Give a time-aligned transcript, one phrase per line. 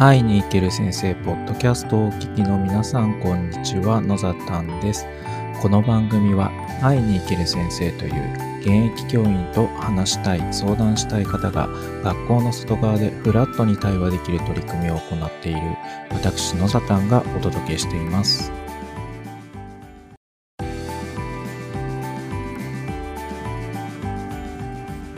[0.00, 4.00] 会いに行ける先生ポッドキャストをお聞きの皆さんこんにちは。
[4.00, 5.06] 野ざたんです。
[5.60, 11.68] この番組は会いに行ける先生という現役教員と話したい相談したい方が
[12.02, 15.60] 学校の外側でフラットに対話できる取り組みを行っている
[16.10, 18.50] 私野ざたんがお届けしています。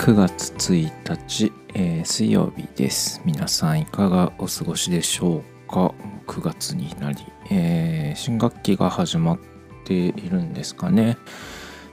[0.02, 0.90] 9月1
[1.28, 3.22] 日、えー、水曜日です。
[3.24, 5.94] 皆さんいかがお過ごしでしょうか
[6.26, 7.18] ？9月になり、
[7.52, 9.38] えー、新学期が始まっ
[9.84, 11.18] ているんですかね、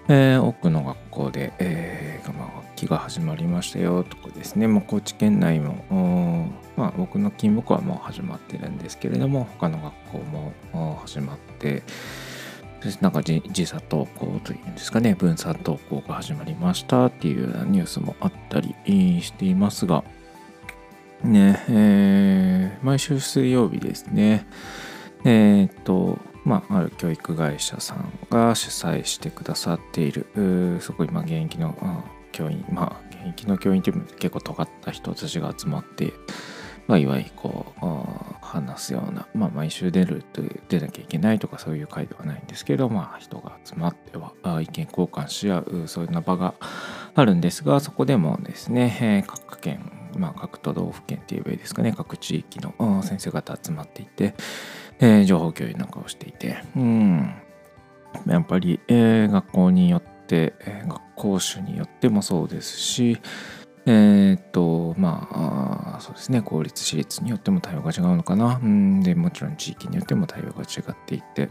[0.08, 10.17] えー、多くの学校で、えー、学期が始まりましたよとかですね、まあ、高知県内も、まあ、僕の勤務校はもう始まってるんですけれども他の学校
[10.72, 11.84] も始まって
[13.01, 18.73] なんか時差登校というんですかね、分散登校が始まりましたっていうようなニュースもあったり
[19.21, 20.03] していますが、
[21.23, 24.45] ね、えー、毎週水曜日ですね、
[25.25, 30.27] えー、っと、まあ、ある教育会社さんが主催してくださっている、
[30.80, 36.14] そこ今現役の教員、まあ、現役の教員っていう結構尖った人たちが集まって、
[36.90, 46.56] まあ、いわゆるこう話すような、まあ、毎週出ると出なきゃいけないとかそういう会ではないんですけど、まあ、人が集まっては意見交換し合うそういうな場が
[47.14, 54.34] あるんですがそこでもですね、各県、まあ、各都道府県って言えばいいですかね各地域の先生方集まっていて、
[55.26, 57.36] 情報共有なんかをしていて、うん、
[58.26, 63.20] やっぱり、学校によって、えー、学校種によってもそうですし、
[63.92, 68.59] えー、っと、まあ、そうですね、公立、私立によっても対応が違うのかな。
[68.62, 71.50] うん、で、もちろん地域によっても対応が違っていて、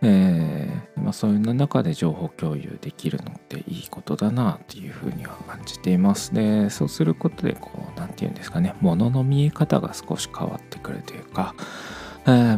[0.00, 6.32] えーまあ、そういう中で情報共有できるのっていいことだなっていうふうには感じています。
[6.32, 11.52] で、そうすることで、こう、なんて言うんですかね、物のの見え方が少し変わってくるというか、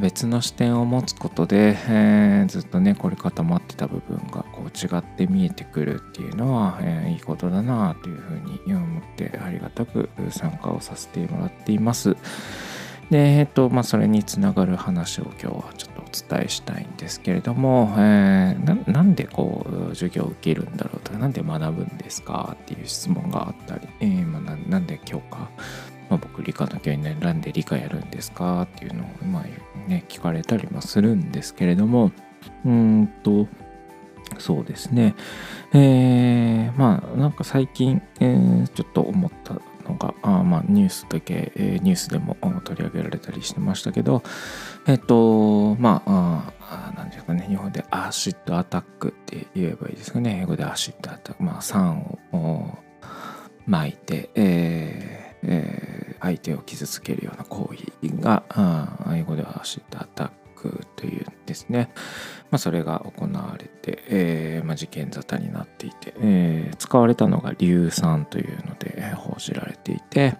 [0.00, 12.16] 別の視点を持つことで、えー、ずっとね凝り固まってた部分がこう違って見えてくるっていうのは、えー、いいことだなというふうに思ってありがたく参加をさせてもらっています。
[13.10, 25.48] で、えっ、と、まあ、それにつながる話を今日はちょっとお伝えしたいんですけれども、えー、なんでこう、授業を受けるんだろうとか、なんで学ぶんですかっていう質問があったり、えーまあ、なんで教科
[26.08, 32.12] まあ、僕理科の教員なんで理科やるんですかっていうのを、まあね、聞かれたりもするんですけれども
[32.64, 33.46] うんと
[34.38, 35.14] そうですね。
[35.72, 39.54] えー、まあなんか最近、えー、ちょっと思った
[39.88, 44.22] のがあまあニュースだけ、えー、ニュースでも取り上げられたりしてましたけど
[44.86, 50.40] えっ、とまああなんですかね日本でアシッドアタックって言えばいいですかね。
[50.42, 52.76] 英語でアシッドアタックまあ酸を
[53.66, 55.87] 巻いて、えーえー、
[56.20, 57.70] 相手を傷つけるような行
[58.02, 58.44] 為が
[59.14, 61.90] 英語ではシットアタックというんですね、
[62.50, 70.36] まあ、それが行われて、えーまあ、事件沙汰になっていて、えー、使われたのが硫酸というので報じられていて。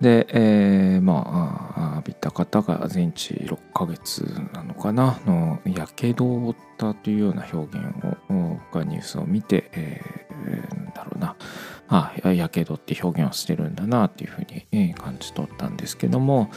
[0.00, 4.20] で、えー、まあ浴びた方が全治6ヶ月
[4.52, 11.36] なのかなのやけどを負ったというような表現を僕はニュースを見て、えー、だろうな。
[11.88, 16.50] あやけどって表現をしてるんだなっていうふうに感じ取ったんですけども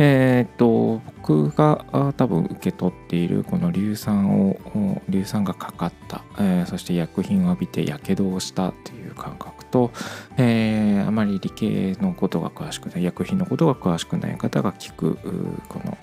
[0.00, 4.54] えっ、と僕が多分受け取っているこの硫酸を
[5.10, 9.90] 硫酸がかかった、えー、そして薬品を浴びてやけどをしたっていう感覚と、
[10.36, 15.16] えー、あまり理系のことが詳しくない薬品のことが詳しくない方が聞く
[15.68, 15.98] この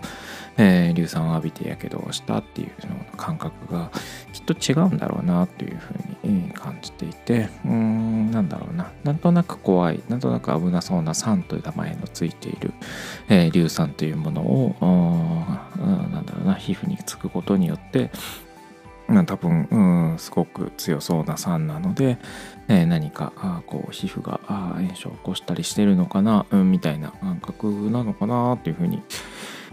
[0.58, 2.72] えー、硫酸を浴びてやけどをしたっていう
[3.18, 3.92] 感覚が
[4.32, 8.92] きっと違うんだろうなというふうに感じていてうんなんだろうな。
[9.04, 12.74] なんとなく怖いなんとなく危なそうな酸という名前のついている、
[13.30, 14.76] えー、硫酸というものを
[15.78, 18.12] なんだろうな皮膚につくことによって、
[19.28, 22.18] 多分、うん、すごく強そうな酸なので、
[22.68, 29.04] えー、何かこう皮膚が炎症を起こしたりしてるのかな、うん、みたいな感覚なのかなっていうふうに、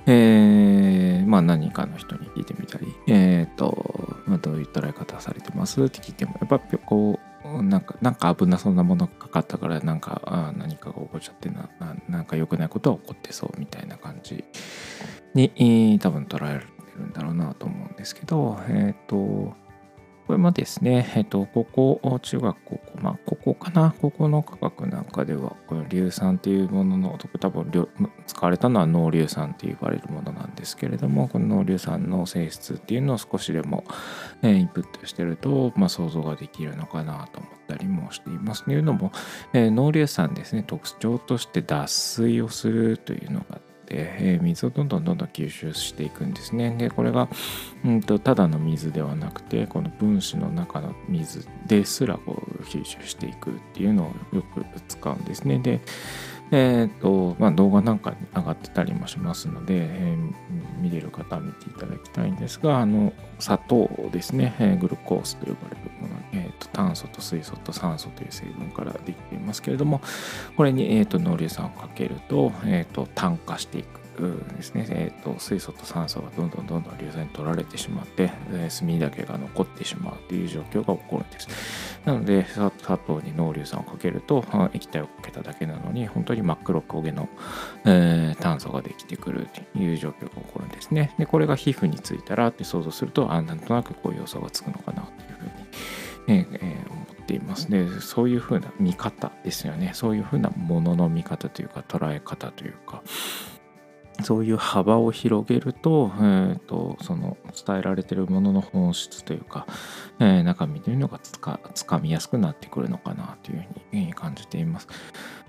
[0.06, 11.68] えー、まあ何かの人に聞いてみたり、えっ、ー、と、まあ、どういう捉え方されてますって聞いても、やっぱこう、なんか、なんか危なそうなものがかかったから、なんか、あ何かが起こっちゃってな、
[12.08, 14.44] なんか良くないことは起こってそうみたいな感じ
[15.34, 16.66] に、多分捉えられて
[16.96, 19.54] るんだろうなと思うんですけど、えっ、ー、と、
[20.26, 27.70] これもですね、えっと、高校、中学、高校、まあ、高校かな、高校の科学なんかでは、この硫酸っていうものの、多分
[28.26, 33.84] 使われたのは濃硫酸って言われるものなんですけれども、この濃硫酸の性質っていうのを少しでも、
[34.42, 38.64] えインプットしてると、まあ、想像ができるのかなと思ったりもしています。
[38.64, 39.10] というのも、
[39.52, 46.74] えー、濃硫酸ですね、特徴として脱水をするというのがあって、て、えー、水をどんどんどんどん吸収していくんですね。
[46.78, 47.28] でこれが、
[47.84, 55.58] うんと、ただの水ではなくてこの分子の中の水ですらこう吸収していくっていうのをよく使うんですね。
[55.58, 55.80] で
[56.54, 70.02] えーとまあ、動画なんかに上がってたりもしますので、えー、見れる方は見ていただきたいんですがあの砂糖ですね、えー、グルコースと呼ばれるもの、えーと、炭素と水素と酸素という成分からできていますけれども
[70.56, 81.48] これに、えーと、濃硫酸をかけると,、えーと炭化していくですね、えーと、水素と酸素がどんどんどんどん硫酸に取られてしまって、えー、炭だけが残ってしまうという状況が起こるんです。
[82.04, 87.28] なので砂糖に濃硫酸をかけると液体をかけただけなのに本当に真っ黒焦げの、
[87.84, 91.14] えー、炭素ができてくるという状況が起こるんですね。
[91.18, 103.02] でこれが皮膚についたらって想像するとあなんとなくこういう要素がつくのかなというふうに、えー、思っていますでそういうふうな見方ですよねそういうふうなものの見方というか捉え方というか
[104.22, 107.36] そういう幅を広げると,、えーと、その
[107.66, 109.66] 伝えられてるものの本質というか、
[110.18, 114.88] えー、中身というのがつかつかみやすくなってくるのかなというふうに感じています。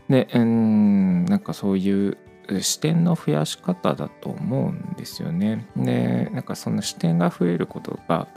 [0.10, 2.18] で、うん、なんかそういう
[2.62, 5.68] 視点の増やし方だと思うんですよね。
[5.76, 8.28] でなんかその視点が増えることが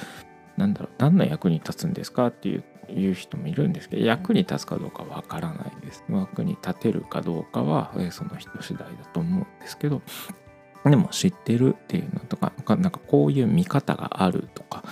[0.56, 6.04] 何だろう何の役に立つんですかっていういう人もいるんですけど役に立つかどうかわからないです。
[6.08, 10.02] 役に立てるかどうかはその人次第だと思うんですけど
[10.84, 14.84] でも知ってるっていうのとかなんかこういう見方があるとか、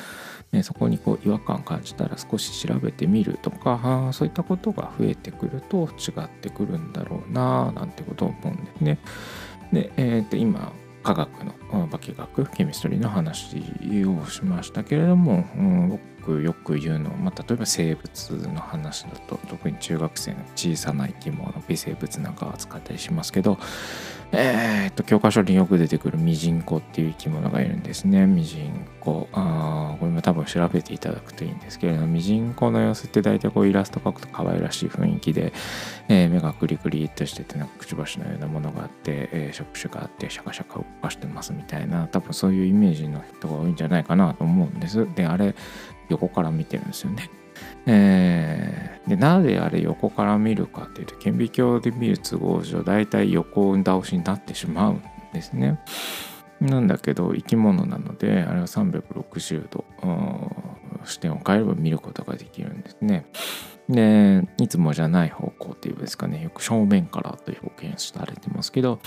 [0.62, 8.98] そこにこう違和感感じたら少し調べてみるとかそういったことが増えてくると違ってくるんだろうななんてことを思うんですね。
[9.72, 11.52] で、えー、と今科学の
[11.88, 13.58] 化学ケミストリーの話
[14.06, 23.58] をしましたけれども、うん、くよく言うのは、まあ、例えば生物の話だと特に中学生の小さな生き物微生物なんかを扱ったりしますけど
[24.36, 28.26] えー、っと教科書によく出てくるミジンコっていう生き物がいるんですね。
[28.26, 29.28] ミジンコ。
[29.32, 35.52] あこれも多分調べていただくといいんですけれどもミジンコの様子って大体こうイラスト描くと可愛らしい雰囲気で、
[36.08, 45.06] えー、目がクリクリっとしててなんかくちばしのようなものがあって、えー、触手があってシャカシャカ動かしてますみたいな多分そういうイメージの人が多いんじゃないかなと思うんです。
[45.14, 45.54] であれ
[46.08, 47.30] 横から見てるんですよね。
[47.86, 55.02] えー、でなぜあれ横から見るかっていうと顕微鏡で見る都合上大体横倒しになってしまうん
[55.32, 55.80] ですね。
[56.60, 59.84] なんだけど生き物なのであれは360度
[61.04, 63.26] 視点を変えれば見ることができるんですね。
[63.88, 68.98] でいつもじゃない方向っていうんですかねよく正面からと表現されてますけど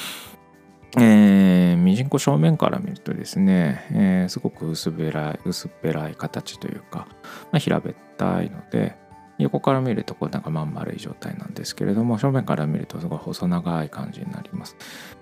[0.99, 7.07] えー、ミジンコ正面から見るとですね、えー、すごく薄っぺらい薄っぺらい形というか、
[7.51, 8.95] まあ、平べったいので
[9.38, 14.75] 横から見るとこうなんかまん丸い状態なんですけれども正面から見るとすごい細長い感じになります。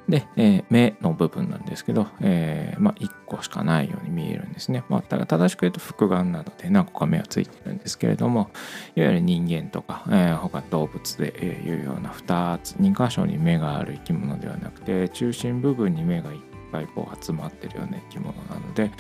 [0.08, 4.84] で、えー、目の部分なんですけど、えー、まあ、1個しかないように見えるんですね。
[4.88, 8.52] まあ、正しく言うと複眼なので何個か目はついてるんですけれども
[8.96, 16.40] いわゆる人間とか、えー、他動物でいうような2つ2箇所に目がある生き物ではなくて中心部分に目がいっ
[16.76, 18.92] ぱいこう集まってるような生き物なので。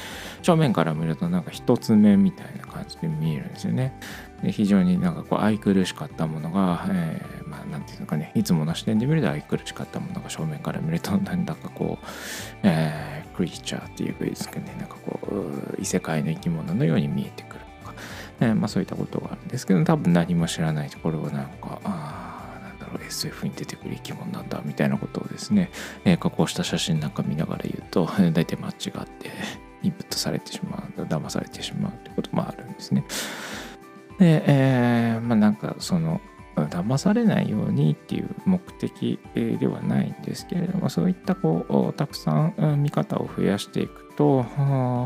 [0.41, 3.97] 正面から見るとなんか一つ目みたいな感じで見えるんですよね。
[4.43, 12.05] で非常になんかこう愛くるしかったものが、えー、まあなんていうのかねいつもの視点で見ると愛くるしかったものが正面から見るとなんだかこう、
[12.63, 14.75] えー、クリーチャーっていうかですけどね。
[14.79, 17.95] なんかこう異世界の生き物のように見えてくるとか、
[18.41, 21.64] えー、まあそういったことがあるんですけど多分何も知らないところをなんか
[23.07, 25.71] SF に出てくる生き物なんだみたいなことをですね、
[26.05, 29.31] え、加工した写真なんか見ながら言うと大体間違って
[29.83, 33.05] インプットされてしまう騙されてしまうということもあるんですね。
[34.19, 36.21] で、えー、まあなんかその
[36.55, 44.45] 騙されないようにっていう目的ではないんですけれどもそういったこうたくさん見方を増やしていくと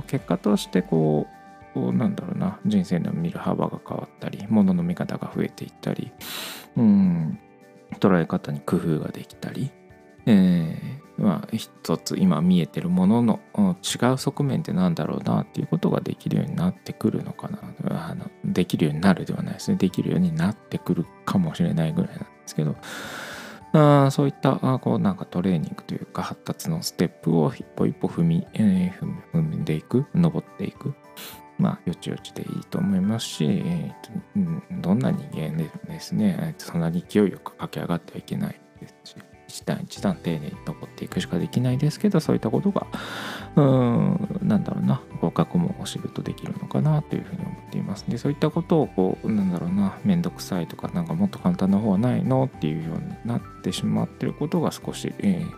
[0.08, 1.28] 結果としてこ
[1.76, 6.12] うなんだろうな人生の見る幅が変わったり物の見方が増えていったり
[6.78, 7.40] うん
[8.00, 9.72] 捉え方に工夫ができたり、
[10.26, 17.60] えー、まあ一つ今見えてるものの違う側面ってなんだろうなっていうことができるようになってくるのかな。
[17.90, 19.78] あのできるようになるではないですね。
[19.78, 22.76] できるようになってくるかもしれないぐらいなんですけど。
[23.72, 30.96] あそういったあこうなんかトレーニングというか発達のステップを一歩一歩踏み,、えー、踏んでいく登っていく。
[31.60, 39.16] まあ、よちよちでいいと思いますし、えー、どんな人間でもですね、そんなに勢いよく駆け上がってはいけないですし、
[39.50, 42.88] 一段一段丁寧に登っていくしかできないですけどそういったことが
[43.56, 48.06] うーんなんだろうなこう学問を知るとできるのかなというふうに思っています。
[48.08, 55.52] でそういったことをこうなんだろうな面倒くさいとかなんかもっと簡単な方はないのっていうようになってしまってることが少し、えー、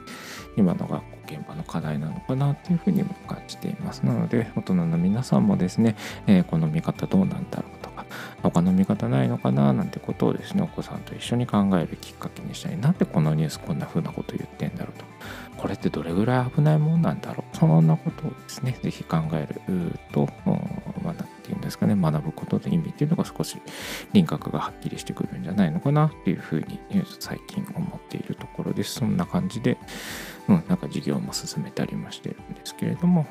[0.58, 4.06] 今の学現場の課題なのかなというふうにも感じています。
[4.06, 5.96] なので大人の皆さんもですね、
[6.28, 8.06] えー、この見方どうなんだろうとか
[8.44, 15.06] 他の見方ないのかななんてことをですねお子さんと一緒に考えるきっかけにしたいなんでこのニュースこんな風なこと言ってんだろうと。
[15.58, 17.58] これってどれぐらい危ないもんなんだろう。
[17.58, 20.81] そんなことをですね是非考えると、うん
[21.72, 21.96] ですかね。
[21.96, 23.58] 学ぶことの意味っていうのが少し
[24.14, 26.80] 輪郭がはっきりしてくるんじゃないのかなっていうふうに
[27.20, 28.96] 最近思っているところです。
[28.96, 29.78] そんな感じで
[30.48, 33.28] うん、なんか授業も進めたりもしてるんですけれども、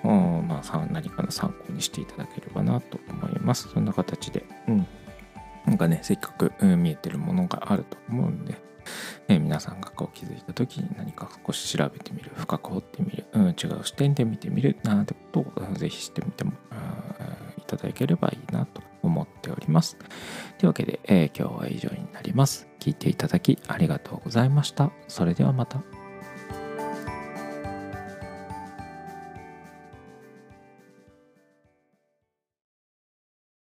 [0.46, 3.68] まあ、何かの参考にしていただければなと思います。
[3.68, 4.86] そんな形で、うん、
[5.66, 8.54] なんかね、せっかく、見えてるものがあると思うんで、
[9.28, 12.30] え皆さんがこう気づいた時に何か少し調べてみる。
[12.34, 14.76] 深く掘ってみる、うん、違う視点で見てみる。
[14.82, 16.49] なんてことをぜひしてみても
[17.70, 19.96] ただければいいなと思っております。
[20.58, 22.68] というわけで、えー、今日は以上になります。
[22.80, 24.90] 聞いていただきありがとうございました。
[25.08, 25.99] それではまた。